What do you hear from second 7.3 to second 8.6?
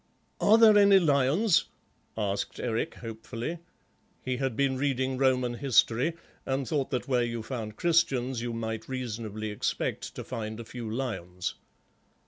found Christians you